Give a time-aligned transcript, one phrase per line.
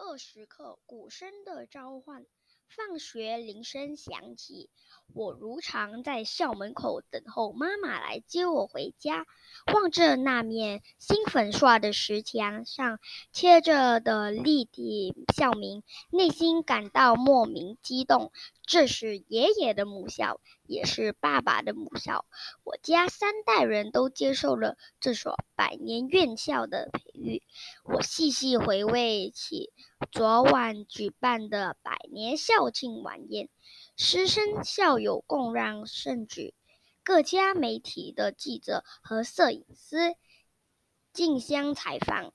[0.00, 2.24] 二十刻，鼓声的召唤。
[2.68, 4.68] 放学铃声响起，
[5.14, 9.26] 我如常在校门口等候妈妈来接我回家。
[9.72, 13.00] 望着那面新粉刷的石墙上
[13.32, 18.32] 贴着的立体校名，内心感到莫名激动。
[18.66, 22.26] 这是爷爷的母校，也是爸爸的母校。
[22.64, 27.42] 我家三代人都接受了这所百年院校的培育。
[27.84, 29.72] 我细细回味起
[30.10, 33.50] 昨晚举办的百年校庆晚宴，
[33.94, 36.54] 师生校友共让盛举，
[37.04, 40.16] 各家媒体的记者和摄影师
[41.12, 42.32] 竞相采访，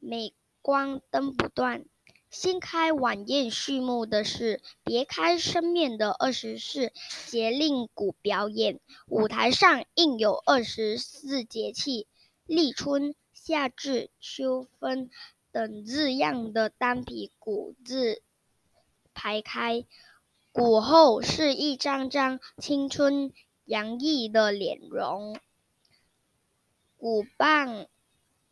[0.00, 1.86] 镁光灯不断。
[2.30, 6.92] 掀开晚宴序幕的是别开生面的二十四
[7.26, 12.06] 节令鼓表演，舞台上印有二十四节气、
[12.44, 15.10] 立春、夏至、秋分
[15.54, 18.22] 等字样的单皮鼓字
[19.14, 19.86] 排开，
[20.50, 23.32] 鼓后是一张张青春
[23.64, 25.38] 洋溢的脸容，
[26.96, 27.86] 鼓棒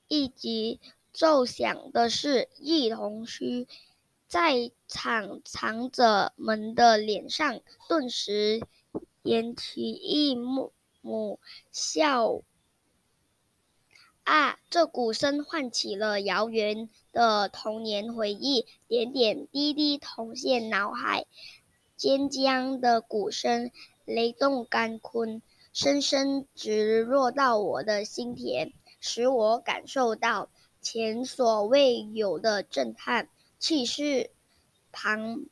[0.07, 0.81] 一击。
[1.13, 3.69] 奏响的是一同须，
[4.27, 8.67] 在场长者们的脸上顿时
[9.23, 11.39] 扬起一幕幕
[11.71, 12.43] 笑。
[14.25, 14.59] 啊！
[14.71, 21.27] 这鼓声唤起了遥远的童年回忆，点点滴滴涌现脑海。
[21.97, 23.71] 尖尖的鼓声
[24.05, 30.49] 雷动干坤，深深直落到我的心田，使我感受到。
[30.81, 33.29] 前所未有的震撼，
[33.61, 34.31] 气势
[34.91, 35.45] 磅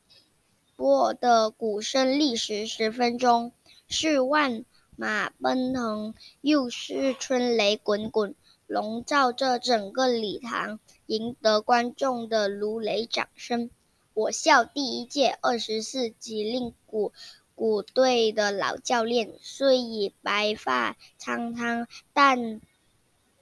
[0.75, 3.53] 礴的鼓声，历时十分钟，
[3.87, 4.65] 是万
[4.97, 8.35] 马奔腾，又是春雷滚滚，
[8.71, 13.69] 笼罩着整个礼堂，赢得观众的如雷掌声。
[14.13, 17.11] 我校第一届二十四级令鼓
[17.53, 22.61] 鼓队的老教练，虽已白发苍苍，但。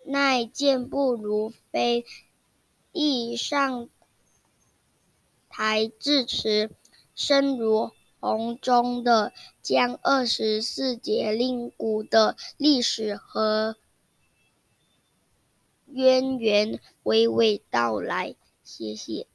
[0.05, 2.03] 耐健步如飞，
[2.91, 3.89] 一上
[5.49, 6.71] 台致辞，
[7.13, 13.75] 声如洪钟的将二十四节令鼓的历史和
[15.99, 18.35] 渊源娓娓道来。
[18.63, 19.27] 谢谢。